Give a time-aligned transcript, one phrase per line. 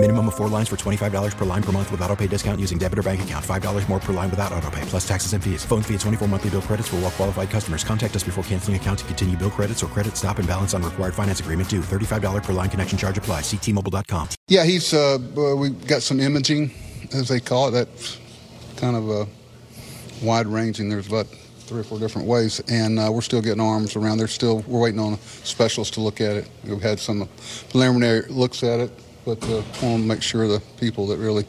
[0.00, 2.78] Minimum of four lines for $25 per line per month with auto pay discount using
[2.78, 3.44] debit or bank account.
[3.44, 5.64] $5 more per line without auto pay, plus taxes and fees.
[5.64, 7.82] Phone fee at 24 monthly bill credits for all well qualified customers.
[7.82, 10.84] Contact us before canceling account to continue bill credits or credit stop and balance on
[10.84, 11.80] required finance agreement due.
[11.80, 13.40] $35 per line connection charge apply.
[13.40, 14.28] Ctmobile.com.
[14.46, 15.18] Yeah, he's, uh,
[15.58, 16.70] we got some imaging,
[17.12, 17.72] as they call it.
[17.72, 18.20] That's
[18.76, 19.26] kind of uh,
[20.22, 20.90] wide ranging.
[20.90, 24.18] There's about three or four different ways, and uh, we're still getting arms around.
[24.18, 26.48] There's still, we're waiting on specialists to look at it.
[26.62, 27.28] We've had some
[27.70, 28.92] preliminary looks at it
[29.28, 31.44] but uh, want to make sure the people that really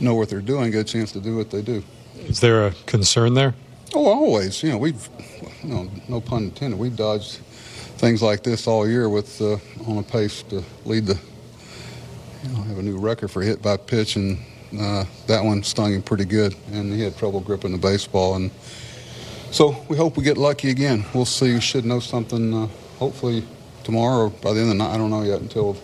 [0.00, 1.80] know what they're doing get a chance to do what they do.
[2.16, 3.54] Is there a concern there?
[3.94, 4.60] Oh, always.
[4.60, 5.08] You know, we've,
[5.62, 7.34] you know, no pun intended, we've dodged
[7.98, 9.56] things like this all year with uh,
[9.86, 11.16] on a pace to lead the,
[12.42, 14.38] you know, have a new record for hit by pitch, and
[14.76, 18.50] uh, that one stung him pretty good, and he had trouble gripping the baseball, and
[19.52, 21.04] so we hope we get lucky again.
[21.14, 21.54] We'll see.
[21.54, 22.66] We should know something uh,
[22.98, 23.44] hopefully
[23.84, 24.92] tomorrow or by the end of the night.
[24.92, 25.76] I don't know yet until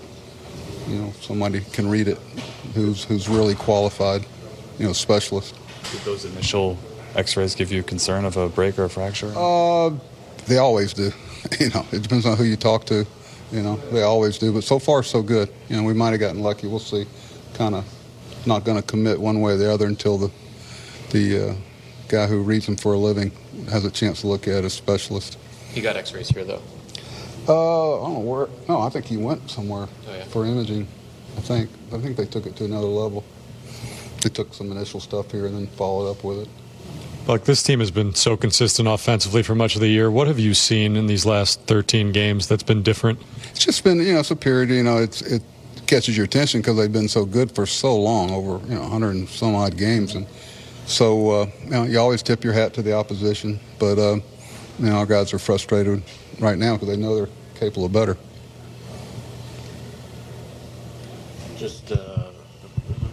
[0.89, 2.19] you know somebody can read it
[2.75, 4.25] who's who's really qualified,
[4.79, 5.55] you know, specialist.
[5.91, 6.79] Did those initial
[7.15, 9.33] X-rays give you concern of a break or a fracture?
[9.37, 9.91] Uh,
[10.47, 11.13] they always do.
[11.59, 13.05] You know, it depends on who you talk to.
[13.51, 14.53] You know, they always do.
[14.53, 15.53] But so far, so good.
[15.69, 16.69] You know, we might have gotten lucky.
[16.69, 17.05] We'll see.
[17.55, 17.85] Kind of
[18.47, 20.31] not going to commit one way or the other until the
[21.11, 21.55] the uh,
[22.09, 23.33] guy who reads them for a living
[23.71, 25.37] has a chance to look at it, a specialist.
[25.73, 26.63] He got X-rays here though.
[27.49, 28.49] Uh, I don't know where.
[28.69, 30.25] No, I think he went somewhere Oh, yeah.
[30.25, 30.87] for imaging.
[31.37, 31.71] I think.
[31.93, 33.25] I think they took it to another level.
[34.21, 36.49] They took some initial stuff here and then followed up with it.
[37.27, 40.11] Look, this team has been so consistent offensively for much of the year.
[40.11, 43.21] What have you seen in these last 13 games that's been different?
[43.51, 44.71] It's just been, you know, it's a period.
[44.71, 45.43] You know, it's it
[45.87, 49.11] catches your attention because they've been so good for so long, over you know 100
[49.15, 50.27] and some odd games, and
[50.87, 53.59] so uh, you know you always tip your hat to the opposition.
[53.79, 54.15] But uh,
[54.79, 56.03] you know our guys are frustrated
[56.41, 57.29] right now because they know they're
[57.63, 58.17] capable of better.
[61.57, 62.31] Just uh,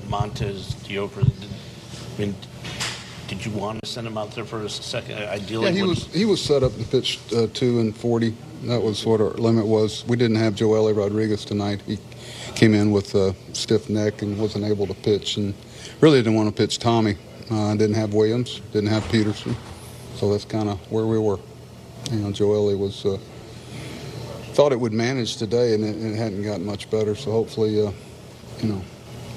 [0.07, 1.23] Montez Diopra.
[1.23, 1.49] Did,
[2.15, 2.35] I mean,
[3.27, 5.19] did you want to send him out there for a second?
[5.19, 8.33] Ideally, Yeah, he was he was set up to pitch uh, two and forty.
[8.63, 10.03] That was what our limit was.
[10.07, 11.81] We didn't have Joely Rodriguez tonight.
[11.85, 11.99] He
[12.55, 15.53] came in with a stiff neck and wasn't able to pitch, and
[16.01, 17.17] really didn't want to pitch Tommy.
[17.51, 19.55] Uh, didn't have Williams, didn't have Peterson,
[20.15, 21.37] so that's kind of where we were.
[22.11, 23.17] You know, Joely was uh,
[24.59, 27.15] thought it would manage today, and it, it hadn't gotten much better.
[27.15, 27.93] So hopefully, uh,
[28.59, 28.81] you know,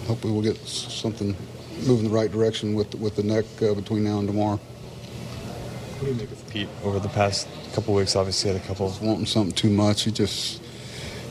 [0.09, 1.37] hopefully we'll get something
[1.87, 4.57] moving the right direction with with the neck uh, between now and tomorrow.
[4.57, 8.17] What do you make of Pete over the past couple weeks?
[8.17, 8.93] Obviously, had a couple.
[9.01, 10.03] wanting something too much.
[10.03, 10.61] He just,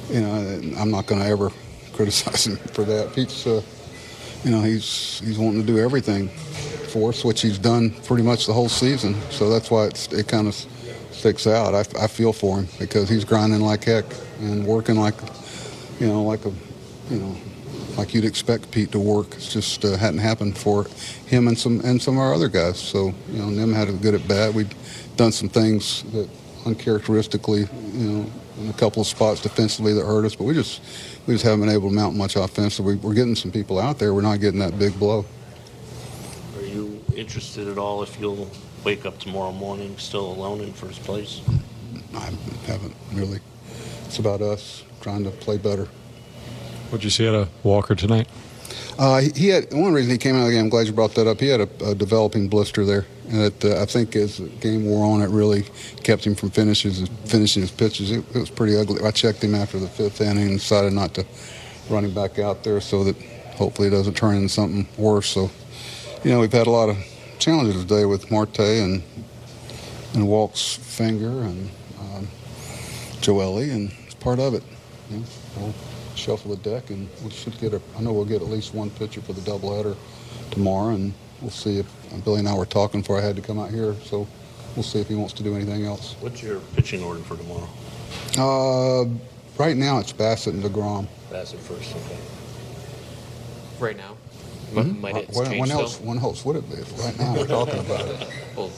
[0.10, 1.50] you know, I'm not going to ever
[1.92, 3.14] criticize him for that.
[3.14, 3.62] Pete's, uh,
[4.46, 8.46] you know, he's he's wanting to do everything for us, which he's done pretty much
[8.46, 9.16] the whole season.
[9.32, 10.56] So that's why it's, it kind of
[11.22, 11.76] sticks out.
[11.76, 14.06] I, I feel for him because he's grinding like heck
[14.40, 15.14] and working like,
[16.00, 16.52] you know, like a,
[17.12, 17.38] you know,
[17.96, 19.36] like you'd expect Pete to work.
[19.36, 20.86] It's just uh, hadn't happened for
[21.28, 22.80] him and some and some of our other guys.
[22.80, 24.54] So you know, Nim had a good at bat.
[24.56, 24.74] We'd
[25.16, 26.28] done some things that
[26.66, 30.82] uncharacteristically, you know, in a couple of spots defensively that hurt us, but we just
[31.28, 32.96] we just haven't been able to mount much offensively.
[32.96, 34.16] We're getting some people out there.
[34.16, 35.26] We're not getting that big blow.
[37.22, 38.50] Are you interested at all if you'll
[38.84, 41.42] wake up tomorrow morning still alone in first place?
[42.16, 42.32] I
[42.66, 43.40] haven't really.
[44.08, 45.88] It's about us trying to play better.
[46.90, 48.28] What'd you see out of Walker tonight?
[48.98, 50.64] Uh, he, he had one reason he came out of the game.
[50.64, 51.40] I'm glad you brought that up.
[51.40, 54.88] He had a, a developing blister there, and it, uh, I think as the game
[54.88, 55.66] wore on, it really
[56.02, 58.10] kept him from finishes finishing his pitches.
[58.10, 59.06] It, it was pretty ugly.
[59.06, 61.26] I checked him after the fifth inning and decided not to
[61.88, 63.16] run him back out there so that
[63.58, 65.30] hopefully it doesn't turn into something worse.
[65.30, 65.52] So,
[66.24, 67.11] you know, we've had a lot of
[67.42, 69.02] challenges today with Marte and
[70.14, 72.28] and Walt's finger and um,
[73.22, 74.62] Joely, and it's part of it.
[75.10, 75.26] You know,
[75.58, 75.74] we'll
[76.14, 77.82] shuffle the deck, and we should get a.
[77.98, 79.98] I know we'll get at least one pitcher for the doubleheader
[80.52, 83.58] tomorrow, and we'll see if Billy and I were talking before I had to come
[83.58, 84.28] out here, so
[84.76, 86.16] we'll see if he wants to do anything else.
[86.20, 87.70] What's your pitching order for tomorrow?
[88.38, 89.10] Uh,
[89.58, 91.08] right now, it's Bassitt and deGrom.
[91.32, 92.20] Bassitt first, okay.
[93.80, 94.16] Right now.
[94.72, 94.78] Mhm.
[94.80, 95.82] M- Might it when, change when still?
[95.82, 96.00] else?
[96.00, 96.76] When else would it be?
[97.04, 98.28] Right now, we're talking about it.
[98.56, 98.72] Well,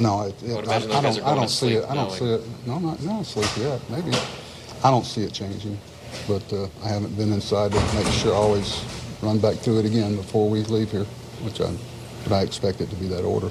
[0.00, 1.24] No, it, I would it, imagine I, those guys don't.
[1.24, 1.90] are I going don't to see sleep it.
[1.90, 2.66] I don't see it.
[2.66, 3.80] No, not not sleep yet.
[3.90, 4.16] Maybe.
[4.84, 5.78] I don't see it changing,
[6.26, 8.32] but uh, I haven't been inside to make sure.
[8.34, 8.82] I always
[9.22, 11.04] run back through it again before we leave here,
[11.44, 11.72] which I,
[12.24, 13.50] but I expect it to be that order.